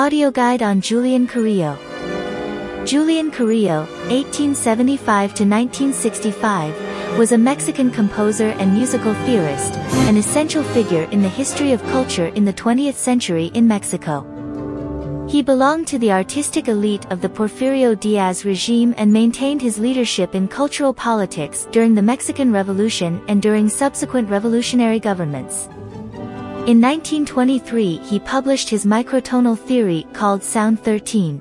[0.00, 1.76] Audio Guide on Julian Carrillo
[2.86, 9.74] Julian Carrillo, 1875 to 1965, was a Mexican composer and musical theorist,
[10.08, 14.24] an essential figure in the history of culture in the 20th century in Mexico.
[15.28, 20.34] He belonged to the artistic elite of the Porfirio Diaz regime and maintained his leadership
[20.34, 25.68] in cultural politics during the Mexican Revolution and during subsequent revolutionary governments.
[26.66, 31.40] In 1923 he published his microtonal theory called Sound 13.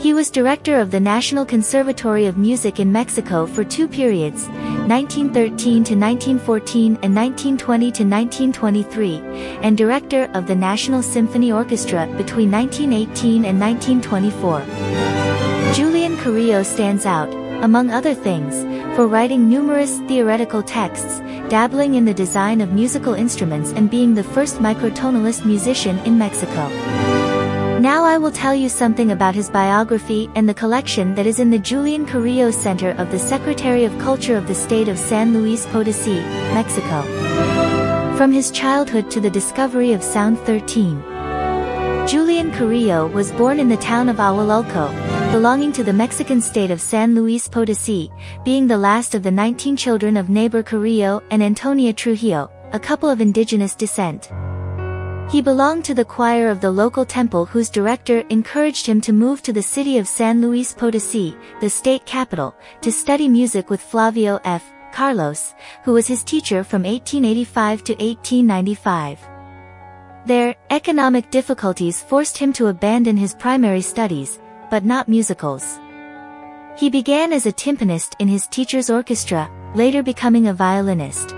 [0.00, 4.48] He was director of the National Conservatory of Music in Mexico for two periods,
[4.88, 9.16] 1913 to 1914 and 1920 to 1923,
[9.62, 15.74] and director of the National Symphony Orchestra between 1918 and 1924.
[15.74, 17.32] Julian Carrillo stands out,
[17.62, 18.56] among other things,
[18.98, 24.24] for writing numerous theoretical texts, dabbling in the design of musical instruments and being the
[24.24, 26.68] first microtonalist musician in Mexico.
[27.78, 31.48] Now I will tell you something about his biography and the collection that is in
[31.48, 35.64] the Julian Carrillo Center of the Secretary of Culture of the state of San Luis
[35.66, 36.20] Potosí,
[36.52, 37.02] Mexico.
[38.16, 41.00] From his childhood to the discovery of Sound 13.
[42.08, 46.80] Julian Carrillo was born in the town of Ahualulco, belonging to the Mexican state of
[46.80, 48.10] San Luis Potosí,
[48.46, 53.10] being the last of the 19 children of Nabor Carrillo and Antonia Trujillo, a couple
[53.10, 54.30] of indigenous descent.
[55.30, 59.42] He belonged to the choir of the local temple whose director encouraged him to move
[59.42, 64.40] to the city of San Luis Potosí, the state capital, to study music with Flavio
[64.44, 64.64] F.
[64.92, 65.54] Carlos,
[65.84, 69.18] who was his teacher from 1885 to 1895.
[70.24, 74.38] There, economic difficulties forced him to abandon his primary studies,
[74.70, 75.78] but not musicals.
[76.78, 81.34] He began as a timpanist in his teacher's orchestra, later becoming a violinist.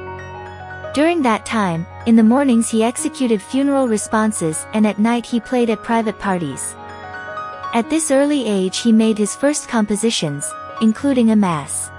[0.93, 5.71] During that time, in the mornings he executed funeral responses and at night he played
[5.71, 6.75] at private parties.
[7.73, 10.51] At this early age he made his first compositions,
[10.83, 11.91] including a mass.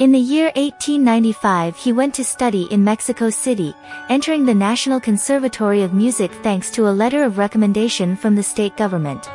[0.00, 3.74] In the year 1895 he went to study in Mexico City,
[4.08, 8.76] entering the National Conservatory of Music thanks to a letter of recommendation from the state
[8.78, 9.28] government.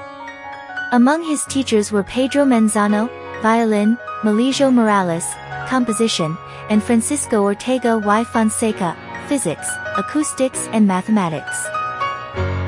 [0.92, 3.10] Among his teachers were Pedro Manzano,
[3.42, 5.26] violin, Melesio Morales,
[5.68, 6.38] composition,
[6.70, 8.96] and Francisco Ortega y Fonseca,
[9.28, 11.68] physics, acoustics and mathematics.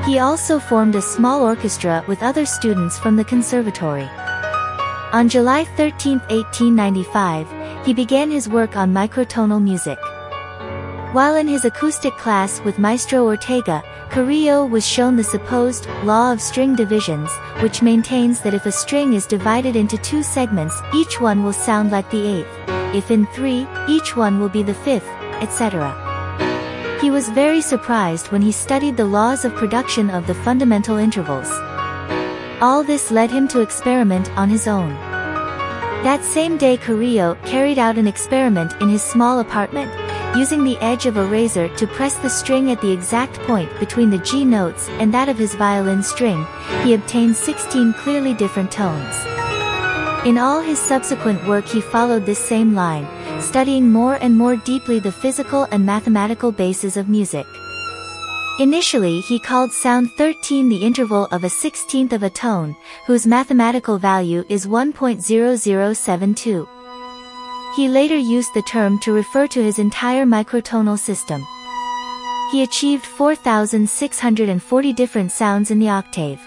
[0.04, 4.08] He also formed a small orchestra with other students from the conservatory.
[5.12, 9.98] On July 13, 1895, he began his work on microtonal music.
[11.12, 16.40] While in his acoustic class with Maestro Ortega, Carrillo was shown the supposed law of
[16.40, 17.30] string divisions,
[17.60, 21.90] which maintains that if a string is divided into two segments, each one will sound
[21.90, 25.08] like the eighth if in three, each one will be the fifth,
[25.42, 25.92] etc.
[27.00, 31.50] He was very surprised when he studied the laws of production of the fundamental intervals.
[32.60, 34.90] All this led him to experiment on his own.
[36.02, 39.90] That same day Carrillo carried out an experiment in his small apartment,
[40.36, 44.10] using the edge of a razor to press the string at the exact point between
[44.10, 46.46] the G notes and that of his violin string,
[46.82, 49.14] he obtained 16 clearly different tones.
[50.26, 53.06] In all his subsequent work he followed this same line,
[53.40, 57.46] studying more and more deeply the physical and mathematical bases of music.
[58.58, 63.98] Initially he called sound 13 the interval of a sixteenth of a tone, whose mathematical
[63.98, 66.77] value is 1.0072.
[67.78, 71.46] He later used the term to refer to his entire microtonal system.
[72.50, 76.40] He achieved 4,640 different sounds in the octave.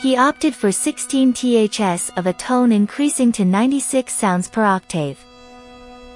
[0.00, 5.22] He opted for 16 THS of a tone increasing to 96 sounds per octave.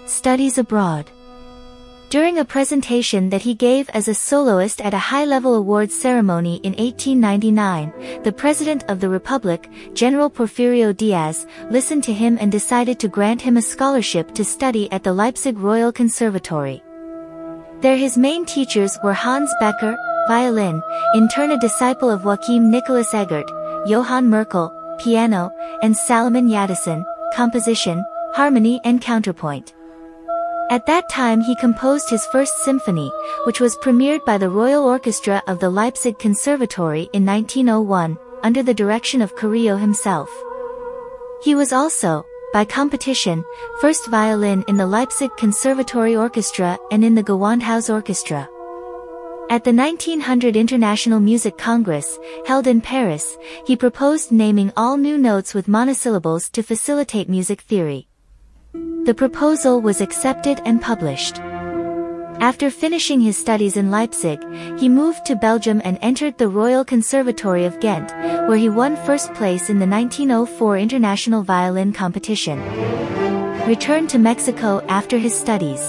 [0.07, 1.11] Studies abroad.
[2.09, 6.73] During a presentation that he gave as a soloist at a high-level awards ceremony in
[6.75, 13.09] 1899, the President of the Republic, General Porfirio Diaz, listened to him and decided to
[13.09, 16.81] grant him a scholarship to study at the Leipzig Royal Conservatory.
[17.81, 19.99] There his main teachers were Hans Becker,
[20.29, 20.81] violin,
[21.15, 23.51] in turn a disciple of Joachim Nicholas Egert,
[23.85, 25.51] Johann Merkel, piano,
[25.83, 27.05] and Salomon Jadassohn,
[27.35, 29.76] composition, harmony and counterpoint.
[30.69, 33.13] At that time he composed his first symphony,
[33.45, 38.75] which was premiered by the Royal Orchestra of the Leipzig Conservatory in 1901, under the
[38.75, 40.29] direction of Carrillo himself.
[41.41, 43.45] He was also, by competition,
[43.81, 48.49] first violin in the Leipzig Conservatory Orchestra and in the Gewandhaus Orchestra.
[49.49, 55.55] At the 1900 International Music Congress, held in Paris, he proposed naming all new notes
[55.55, 58.09] with monosyllables to facilitate music theory.
[59.05, 61.39] The proposal was accepted and published.
[62.41, 64.41] After finishing his studies in Leipzig,
[64.79, 68.13] he moved to Belgium and entered the Royal Conservatory of Ghent,
[68.47, 72.61] where he won first place in the 1904 International Violin Competition.
[73.67, 75.81] Returned to Mexico after his studies.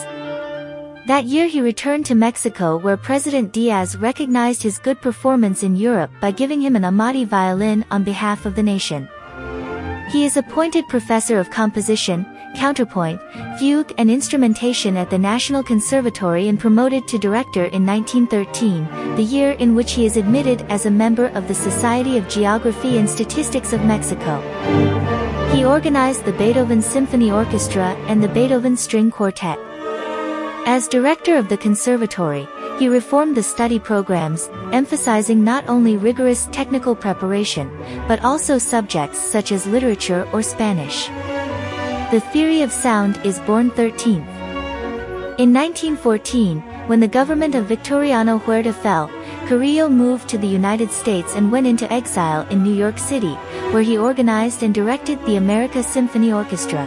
[1.07, 6.11] That year he returned to Mexico where President Diaz recognized his good performance in Europe
[6.21, 9.09] by giving him an Amati violin on behalf of the nation.
[10.11, 12.25] He is appointed professor of composition,
[12.57, 13.21] counterpoint,
[13.59, 19.51] fugue and instrumentation at the National Conservatory and promoted to director in 1913, the year
[19.51, 23.71] in which he is admitted as a member of the Society of Geography and Statistics
[23.73, 24.41] of Mexico.
[25.53, 29.59] He organized the Beethoven Symphony Orchestra and the Beethoven String Quartet.
[30.65, 32.45] As director of the conservatory,
[32.77, 37.71] he reformed the study programs, emphasizing not only rigorous technical preparation,
[38.07, 41.09] but also subjects such as literature or Spanish.
[42.09, 44.25] The theory of sound is born 13th.
[45.39, 49.09] In 1914, when the government of Victoriano Huerta fell,
[49.45, 53.33] Carrillo moved to the United States and went into exile in New York City,
[53.73, 56.85] where he organized and directed the America Symphony Orchestra.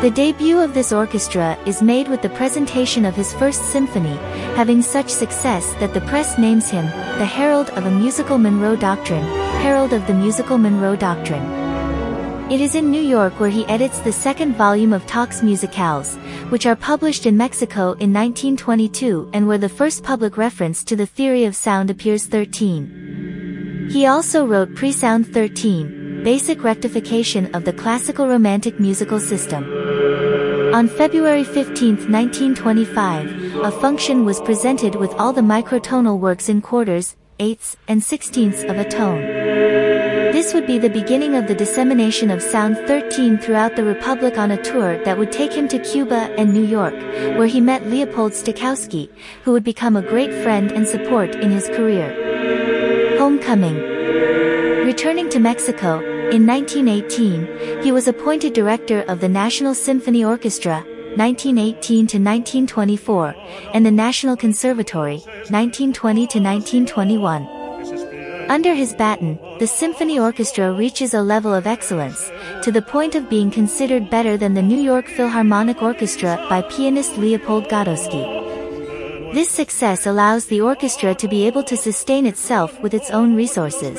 [0.00, 4.16] The debut of this orchestra is made with the presentation of his first symphony,
[4.56, 6.86] having such success that the press names him,
[7.18, 9.26] the Herald of a Musical Monroe Doctrine,
[9.60, 11.65] Herald of the Musical Monroe Doctrine.
[12.48, 16.14] It is in New York where he edits the second volume of Talks Musicales,
[16.52, 21.06] which are published in Mexico in 1922 and where the first public reference to the
[21.06, 23.88] theory of sound appears 13.
[23.90, 29.64] He also wrote Pre-Sound 13, Basic Rectification of the Classical Romantic Musical System.
[30.72, 37.16] On February 15, 1925, a function was presented with all the microtonal works in quarters,
[37.40, 40.15] eighths, and sixteenths of a tone.
[40.32, 44.50] This would be the beginning of the dissemination of Sound 13 throughout the Republic on
[44.50, 46.94] a tour that would take him to Cuba and New York,
[47.38, 49.08] where he met Leopold Stokowski,
[49.44, 53.18] who would become a great friend and support in his career.
[53.18, 53.76] Homecoming
[54.84, 56.00] Returning to Mexico,
[56.30, 60.84] in 1918, he was appointed director of the National Symphony Orchestra,
[61.16, 63.34] 1918 to 1924,
[63.74, 65.18] and the National Conservatory,
[65.50, 67.55] 1920 to 1921.
[68.48, 72.30] Under his baton, the symphony orchestra reaches a level of excellence,
[72.62, 77.18] to the point of being considered better than the New York Philharmonic Orchestra by pianist
[77.18, 79.34] Leopold Godowsky.
[79.34, 83.98] This success allows the orchestra to be able to sustain itself with its own resources.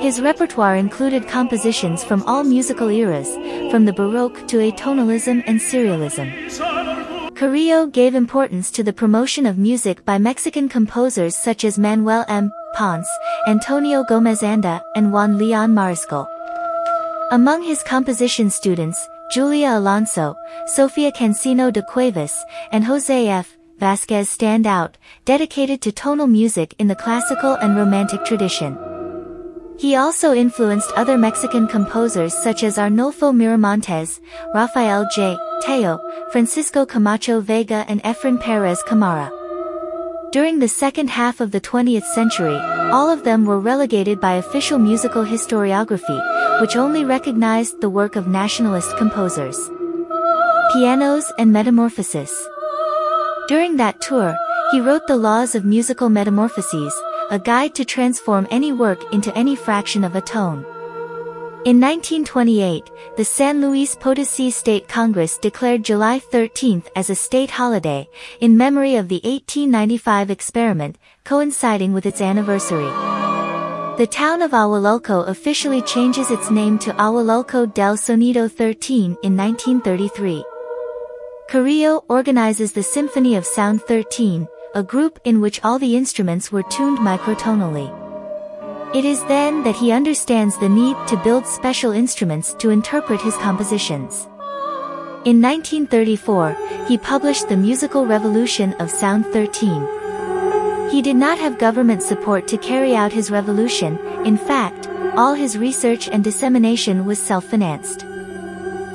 [0.00, 3.34] His repertoire included compositions from all musical eras,
[3.70, 6.30] from the Baroque to atonalism and serialism.
[7.34, 12.52] Carrillo gave importance to the promotion of music by Mexican composers such as Manuel M.
[12.74, 13.08] Ponce,
[13.46, 16.26] Antonio Gomez Anda, and Juan Leon Mariscal.
[17.30, 20.36] Among his composition students, Julia Alonso,
[20.66, 23.56] Sofia Cancino de Cuevas, and Jose F.
[23.78, 28.78] Vasquez stand out, dedicated to tonal music in the classical and romantic tradition.
[29.76, 34.20] He also influenced other Mexican composers such as Arnulfo Miramontes,
[34.54, 35.36] Rafael J.
[35.62, 35.98] Tello,
[36.30, 39.30] Francisco Camacho Vega and Efren Perez Camara.
[40.34, 42.56] During the second half of the 20th century,
[42.90, 46.18] all of them were relegated by official musical historiography,
[46.60, 49.56] which only recognized the work of nationalist composers.
[50.72, 52.48] Pianos and Metamorphosis
[53.46, 54.34] During that tour,
[54.72, 56.92] he wrote The Laws of Musical Metamorphoses,
[57.30, 60.66] a guide to transform any work into any fraction of a tone.
[61.64, 68.06] In 1928, the San Luis Potosí State Congress declared July 13 as a state holiday,
[68.40, 72.90] in memory of the 1895 experiment, coinciding with its anniversary.
[73.96, 80.44] The town of Ahualulco officially changes its name to Ahualulco del Sonido 13 in 1933.
[81.48, 86.64] Carrillo organizes the Symphony of Sound 13, a group in which all the instruments were
[86.64, 88.03] tuned microtonally.
[88.94, 93.36] It is then that he understands the need to build special instruments to interpret his
[93.38, 94.28] compositions.
[95.24, 100.90] In 1934, he published The Musical Revolution of Sound 13.
[100.92, 105.58] He did not have government support to carry out his revolution, in fact, all his
[105.58, 108.06] research and dissemination was self-financed.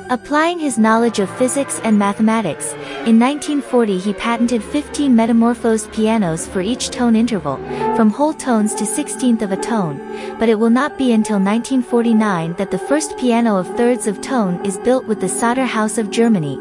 [0.08, 2.74] Applying his knowledge of physics and mathematics,
[3.06, 7.56] in 1940 he patented 15 metamorphosed pianos for each tone interval,
[7.96, 9.96] from whole tones to sixteenth of a tone,
[10.38, 14.62] but it will not be until 1949 that the first piano of thirds of tone
[14.66, 16.56] is built with the Sauter House of Germany.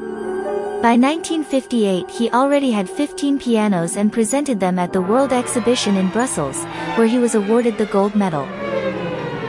[0.81, 6.08] By 1958 he already had 15 pianos and presented them at the World Exhibition in
[6.08, 6.63] Brussels,
[6.96, 8.48] where he was awarded the gold medal.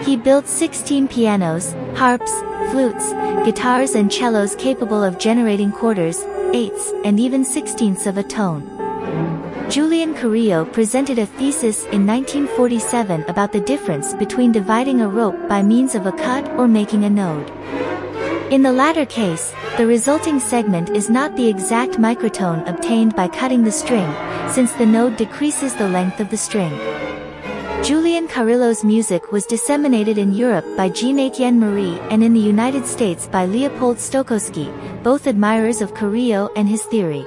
[0.02, 2.32] He built 16 pianos, harps,
[2.72, 3.12] flutes,
[3.44, 8.62] guitars and cellos capable of generating quarters, eighths, and even sixteenths of a tone.
[9.70, 15.62] Julian Carrillo presented a thesis in 1947 about the difference between dividing a rope by
[15.62, 17.48] means of a cut or making a node.
[18.50, 23.62] In the latter case, the resulting segment is not the exact microtone obtained by cutting
[23.62, 24.12] the string,
[24.48, 26.72] since the node decreases the length of the string.
[27.82, 33.26] Julian Carrillo's music was disseminated in Europe by Jean-Étienne Marie and in the United States
[33.26, 34.70] by Leopold Stokowski,
[35.02, 37.24] both admirers of Carrillo and his theory.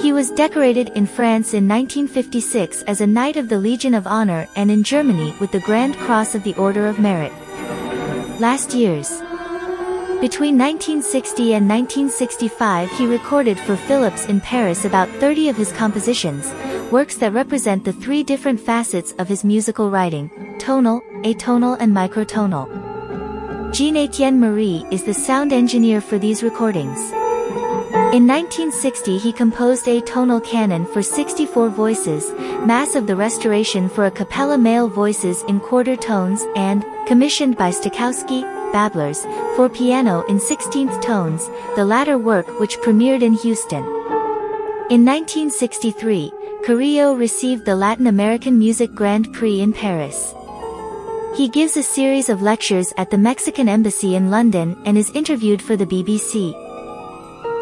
[0.00, 4.46] He was decorated in France in 1956 as a Knight of the Legion of Honor
[4.54, 7.32] and in Germany with the Grand Cross of the Order of Merit.
[8.38, 9.20] Last years
[10.20, 16.52] between 1960 and 1965 he recorded for Philips in Paris about 30 of his compositions,
[16.92, 22.68] works that represent the three different facets of his musical writing, tonal, atonal and microtonal.
[23.72, 26.98] Jean-Étienne Marie is the sound engineer for these recordings.
[28.12, 32.32] In 1960 he composed a tonal canon for 64 voices,
[32.66, 37.70] Mass of the Restoration for a cappella male voices in quarter tones and, commissioned by
[37.70, 38.42] Stokowski,
[38.72, 39.22] Babblers,
[39.54, 43.84] for piano in 16th tones, the latter work which premiered in Houston.
[44.90, 46.32] In 1963,
[46.64, 50.34] Carrillo received the Latin American Music Grand Prix in Paris.
[51.34, 55.62] He gives a series of lectures at the Mexican Embassy in London and is interviewed
[55.62, 56.52] for the BBC.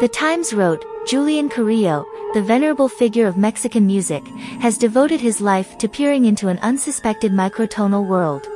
[0.01, 4.27] The Times wrote, Julian Carrillo, the venerable figure of Mexican music,
[4.59, 8.47] has devoted his life to peering into an unsuspected microtonal world.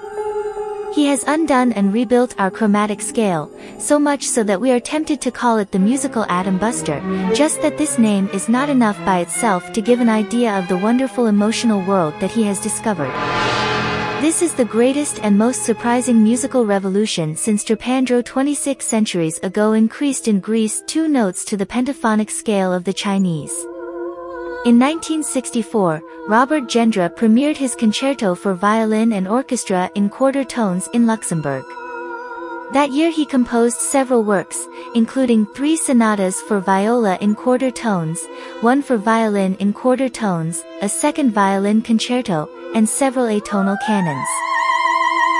[0.93, 5.19] He has undone and rebuilt our chromatic scale, so much so that we are tempted
[5.21, 7.01] to call it the musical atom buster,
[7.33, 10.77] just that this name is not enough by itself to give an idea of the
[10.77, 13.11] wonderful emotional world that he has discovered.
[14.21, 20.27] This is the greatest and most surprising musical revolution since Trapandro 26 centuries ago increased
[20.27, 23.65] in Greece two notes to the pentaphonic scale of the Chinese.
[24.65, 31.05] In 1964, Robert Gendre premiered his concerto for violin and orchestra in quarter tones in
[31.05, 31.65] Luxembourg.
[32.71, 34.65] That year he composed several works,
[34.95, 38.25] including three sonatas for viola in quarter tones,
[38.61, 44.29] one for violin in quarter tones, a second violin concerto, and several atonal canons.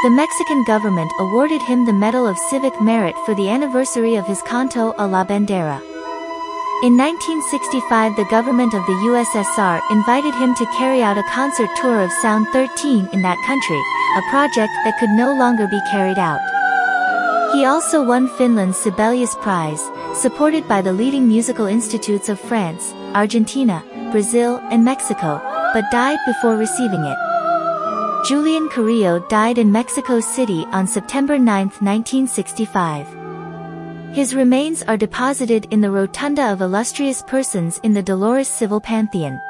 [0.03, 4.41] The Mexican government awarded him the Medal of Civic Merit for the anniversary of his
[4.41, 5.92] canto a la bandera.
[6.83, 12.01] In 1965 the government of the USSR invited him to carry out a concert tour
[12.03, 13.79] of Sound 13 in that country,
[14.17, 16.41] a project that could no longer be carried out.
[17.53, 19.81] He also won Finland's Sibelius Prize,
[20.13, 25.39] supported by the leading musical institutes of France, Argentina, Brazil, and Mexico,
[25.73, 27.17] but died before receiving it.
[28.27, 33.22] Julian Carrillo died in Mexico City on September 9, 1965.
[34.13, 39.41] His remains are deposited in the Rotunda of Illustrious Persons in the Dolores Civil Pantheon.